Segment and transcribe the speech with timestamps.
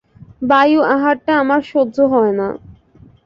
[0.49, 2.47] বায়ু-আহারটা আমার সহ্য হয় না।